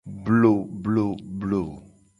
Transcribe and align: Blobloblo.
Blobloblo. 0.25 1.61